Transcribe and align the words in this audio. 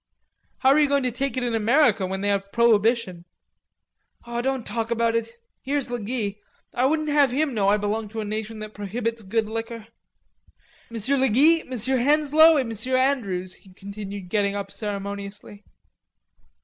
"How 0.61 0.69
are 0.71 0.79
you 0.79 0.87
going 0.87 1.03
to 1.03 1.11
take 1.11 1.37
it 1.37 1.43
in 1.43 1.53
America 1.53 2.07
when 2.07 2.21
they 2.21 2.29
have 2.29 2.51
prohibition?" 2.51 3.25
"Don't 4.25 4.65
talk 4.65 4.89
about 4.89 5.13
it; 5.15 5.33
here's 5.61 5.91
le 5.91 5.99
Guy. 5.99 6.37
I 6.73 6.87
wouldn't 6.87 7.09
have 7.09 7.29
him 7.29 7.53
know 7.53 7.67
I 7.67 7.77
belong 7.77 8.07
to 8.07 8.19
a 8.19 8.25
nation 8.25 8.57
that 8.61 8.73
prohibits 8.73 9.21
good 9.21 9.47
liquor.... 9.47 9.85
Monsieur 10.89 11.17
le 11.19 11.29
Guy, 11.29 11.61
Monsieur 11.67 11.97
Henslowe 11.97 12.57
et 12.57 12.65
Monsieur 12.65 12.97
Andrews," 12.97 13.53
he 13.57 13.73
continued 13.75 14.29
getting 14.29 14.55
up 14.55 14.71
ceremoniously. 14.71 15.63